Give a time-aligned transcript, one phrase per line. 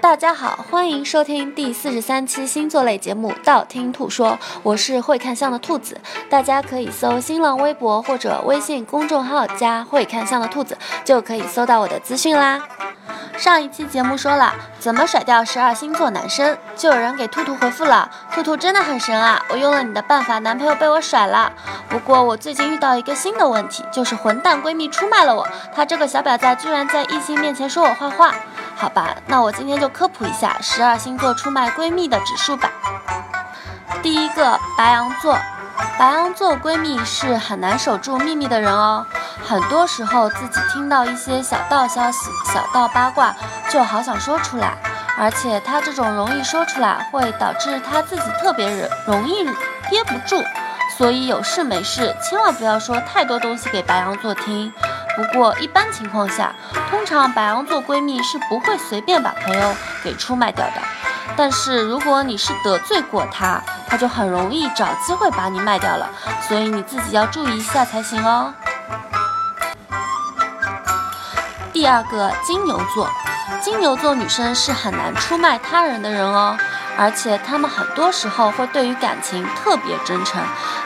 [0.00, 4.30] 大家好，欢迎收听第四十三期星座类节目《道听途说》，
[4.62, 6.00] 我是会看相的兔子。
[6.28, 12.60] 大家可以搜新浪微博或者微信公众号加“会看相的兔子”，就可以搜到我的资讯啦。
[13.36, 21.52] 上一期节目说了怎么甩掉十二星座男生，就有人给兔兔回复了：“兔兔真的很神啊，我用了你的办法，男朋友被我甩了。
[21.88, 28.34] 不过我最近遇到一个新的问题，就是混蛋闺蜜出卖了我，她这个小婊子居然在异性面前说我坏话。
[28.84, 32.70] 好吧，那我今天就科普一下十二星座出卖闺蜜的指数吧。
[34.02, 35.38] 第一个，白羊座。
[35.98, 39.06] 白羊座闺蜜是很难守住秘密的人哦，
[39.42, 43.34] 很多时候自己听到一些小道消息、小道八卦，
[43.70, 44.76] 就好想说出来，
[45.16, 48.68] 而且她这种容易说出来，会导致她自己特别
[49.06, 49.46] 容易
[49.88, 50.44] 憋不住，
[50.98, 54.70] 所以有事没事千万不要说太多东西给白羊座听。
[55.16, 56.54] 不过一般情况下，
[56.90, 60.74] 通常白羊座闺蜜是不会随便把朋友给出卖掉的，
[61.36, 63.62] 但是如果你是得罪过她。
[63.86, 66.10] 她就很容易找机会把你卖掉了，
[66.48, 68.52] 所以你自己要注意一下才行哦。
[71.72, 73.08] 第二个金牛座，
[73.62, 76.56] 金牛座女生是很难出卖他人的人哦，
[76.98, 80.42] 而且她们很多时候会对于感情特别真诚，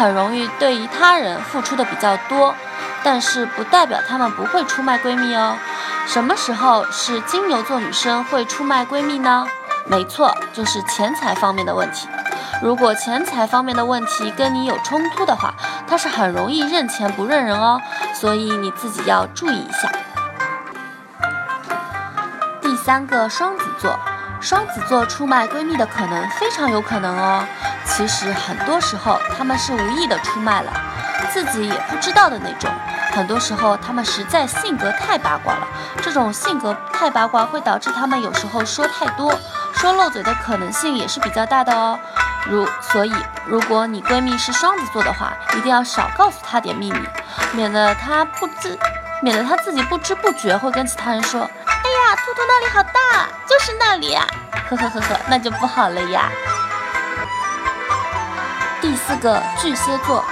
[0.00, 2.54] 很容易对于他人付出的比较多，
[3.02, 5.54] 但是不代表她们不会出卖闺蜜哦。
[6.06, 9.46] 什么时候是金牛座女生会出卖闺蜜呢？
[9.84, 12.08] 没错，就是钱财方面的问题。
[12.62, 15.52] 如果钱财方面的问题跟你有冲突的话，
[15.86, 17.78] 他是很容易认钱不认人哦，
[18.14, 19.92] 所以你自己要注意一下。
[22.62, 23.98] 第三个双子座，
[24.40, 27.44] 双子座出卖闺蜜的可能非常有可能哦。
[28.00, 30.72] 其实很多时候他们是无意的出卖了，
[31.30, 32.70] 自己也不知道的那种。
[33.12, 35.68] 很多时候他们实在性格太八卦了，
[36.00, 39.38] 这种性格太八卦会导致他们有时候说太多，
[39.74, 41.98] 说漏嘴的可能性也是比较大的哦。
[42.46, 43.12] 如所以，
[43.44, 47.00] 如果你闺蜜是双子座的话，一定要少告诉她点秘密，
[47.52, 48.78] 免得她不知，
[49.20, 54.26] 免得她自己不知不觉会跟其他人说：“哎呀，兔兔那里好大，就是那里呀。”
[54.70, 56.30] 呵呵呵呵，那就不好了呀。
[58.80, 60.24] 第四个巨蟹座，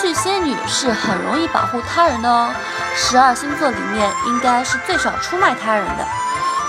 [0.00, 2.50] 巨蟹女是很容易保护他人的哦，
[2.94, 6.06] 十二星座里面应该是最少出卖他人的。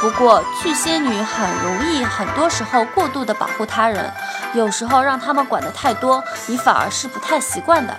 [0.01, 4.12] 不过巨蟹女很容易，很多时候过度的保护他人。
[4.53, 7.96] 有时候让他们管得太多，你反而是不太习惯的。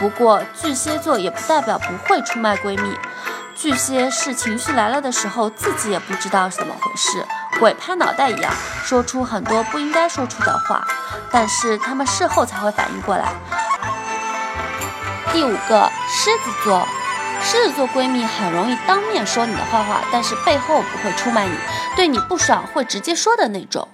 [0.00, 2.98] 不过巨蟹座也不代表不会出卖闺蜜，
[3.54, 7.24] 巨蟹是情绪来了的时候，自己也不知道是怎么回事，
[7.60, 10.84] 鬼拍脑袋一样，说出很多不应该说出的话，
[11.30, 13.32] 但是他们事后才会反应过来。
[15.32, 16.86] 第五个狮子座，
[17.42, 21.54] 狮子座闺蜜很容易当面说你的坏话，但是背后不会出卖你，
[21.96, 23.86] 对你不爽会直接说的那种。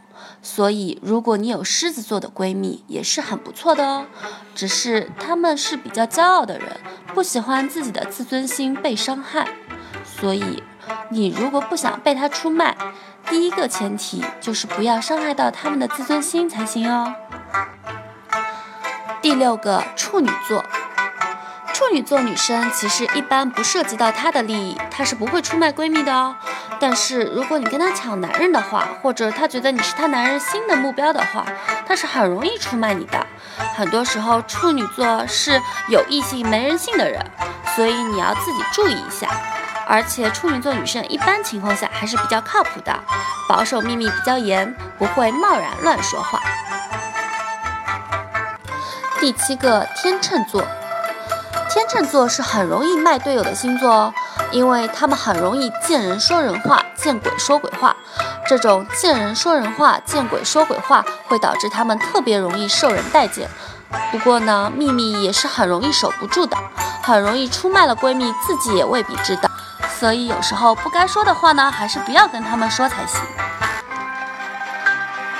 [0.42, 4.06] 所以，如果你有狮子座的闺蜜，也是很不错的哦。
[4.54, 6.68] 只是她们是比较骄傲的人，
[7.14, 9.48] 不喜欢自己的自尊心被伤害。
[10.04, 10.62] 所以，
[11.08, 12.76] 你如果不想被她出卖，
[13.28, 17.14] 第一个前提就是不要伤害到她们的自尊心才行哦。
[19.20, 20.64] 第六个处女座。
[21.72, 26.34] 处女座女生其实一般不涉及到她的利益，她是不会出卖闺蜜的哦。
[26.80, 31.44] 但是如果你跟她抢男人的话，或者她觉得你是她男人新的目标的话，
[31.86, 33.26] 她是很容易出卖你的。
[33.74, 37.22] 很多时候处女座是有异性没人性的人，
[37.74, 39.28] 所以你要自己注意一下。
[39.86, 42.92] 而且处女座女生一般情况下还是比较靠谱的，
[43.48, 46.40] 保守秘密比较严，不会贸然乱说话。
[49.20, 50.62] 第七个天秤座。
[51.68, 54.14] 天秤座是很容易卖队友的星座哦，
[54.50, 57.94] 因为他们很容易见人说人话，见鬼说鬼话。
[58.46, 63.50] 这种见人说人话，见鬼说鬼话，会导致他们特别容易受人待见。
[64.10, 66.56] 不过呢，秘密也是很容易守不住的，
[67.02, 69.45] 很容易出卖了闺蜜，自己也未必知道。
[69.98, 73.20] 所以有时候不该说的话呢，还是不要跟他们说才行。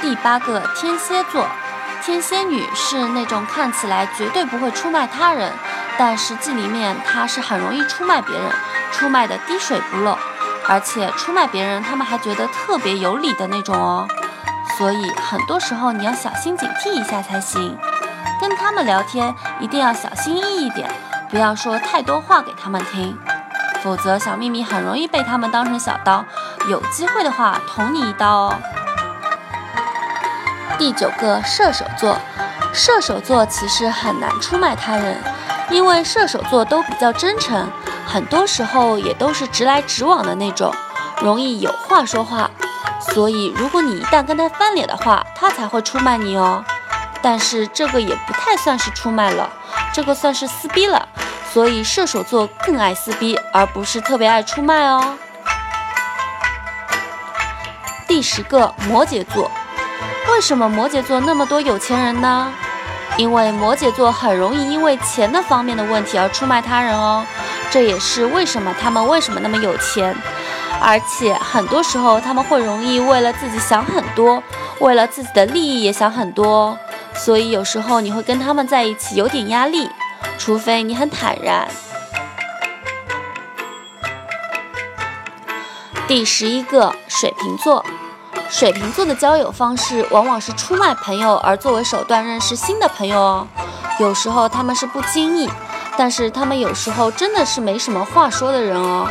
[0.01, 1.47] 第八个天蝎座，
[2.03, 5.53] 天蝎女是那种看起来绝对不会出卖他人。
[5.99, 8.51] 但实际里面，她是很容易出卖别人，
[8.93, 10.17] 出卖的滴水不漏，
[10.69, 14.07] 而且出卖别人，他们还觉得特别有理的那种哦。
[14.77, 17.77] 所以很多时候你要小心警惕一下才行。
[18.39, 20.91] 跟他们聊天一定要小心翼翼点，
[21.31, 23.19] 不要说太多话给他们听，
[23.83, 26.25] 否则小秘密很容易被他们当成小刀，
[26.69, 28.55] 有机会的话捅你一刀哦。
[30.79, 32.19] 第九个射手座，
[32.73, 35.17] 射手座其实很难出卖他人。
[35.69, 37.69] 因为射手座都比较真诚，
[38.07, 40.73] 很多时候也都是直来直往的那种，
[41.21, 42.49] 容易有话说话，
[43.01, 46.65] 所以如果你一旦跟他翻脸的话，他才会出卖你哦。
[47.21, 49.51] 但是这个也不太算是出卖了，
[49.93, 51.09] 这个算是撕逼了。
[51.57, 55.17] 所以射手座更爱撕逼，而不是特别爱出卖哦。
[58.07, 59.51] 第十个，摩羯座。
[60.31, 62.53] 为什么摩羯座那么多有钱人呢？
[63.17, 67.25] 因为摩羯座很容易因为钱的方面的问题而出卖他人哦。
[67.71, 70.15] 这也是为什么他们为什么那么有钱，
[70.83, 74.43] 而且很多时候他们会容易为了自己想很多，
[74.81, 76.77] 为了自己的利益也想很多。
[77.15, 79.89] 所以有时候你会跟他们在一起有点压力，
[80.39, 81.69] 除非你很坦然。
[86.07, 87.85] 第十一个，水瓶座。
[88.49, 93.49] 水瓶座的交友方式往往是出卖朋友，而作为手段认识新的朋友哦。
[93.99, 95.51] 有时候他们是不经意，
[95.97, 99.09] 但是他们有时候真的是没什么话说的人哦。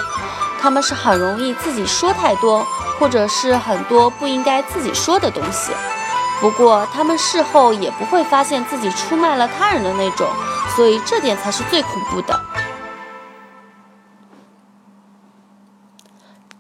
[0.62, 2.66] 他们是很容易自己说太多，
[2.98, 5.74] 或者是很多不应该自己说的东西。
[6.40, 10.28] 不过他们事后也不会发现自己出卖了他人的那种，
[10.76, 12.40] 所以这点才是最恐怖的。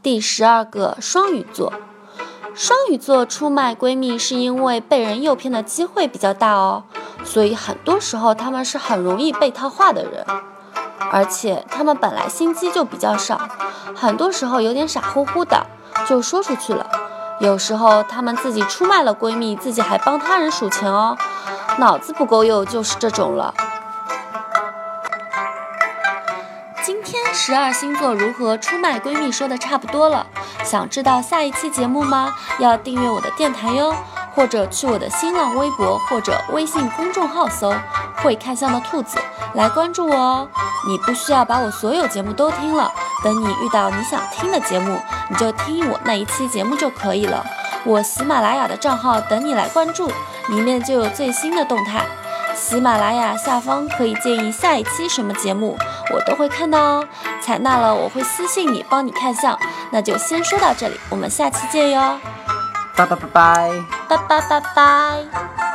[0.01, 1.73] 第十二个，双鱼座。
[2.53, 6.85] 双鱼座出卖闺蜜是因为被人诱骗的机会比较大哦，
[7.25, 10.25] 所以很多时候他们是很容易被套话的人，
[11.11, 13.49] 而且他们本来心机就比较少，
[13.93, 15.65] 很多时候有点傻乎乎的
[16.07, 16.89] 就说出去了。
[17.41, 21.17] 有时候他们自己出卖了闺蜜，自己还帮他人数钱哦，
[21.79, 23.53] 脑子不够用就是这种了。
[26.85, 30.27] 今天十二星座如何出卖闺蜜说的差不多了。
[30.63, 32.31] 想知道下一期节目吗？
[32.59, 33.95] 要订阅我的电台哟，
[34.35, 37.73] 或者去我的新浪微博或者微信公众号搜
[38.21, 39.17] “会看相的兔子”
[39.55, 40.47] 来关注我哦。
[40.87, 42.91] 你不需要把我所有节目都听了，
[43.23, 47.43] 等你遇到你想听的节目，你就听我那一期节目就可以了。
[47.83, 50.11] 我喜马拉雅的账号等你来关注，
[50.49, 52.05] 里面就有最新的动态。
[52.55, 55.77] 喜马拉雅下方可以建议下一期什么节目，
[56.13, 57.07] 我都会看到哦。
[57.41, 59.57] 采纳了我会私信你，帮你看相。
[59.91, 62.17] 那就先说到这里，我们下期见哟。
[62.95, 65.74] 拜拜拜拜拜拜拜拜。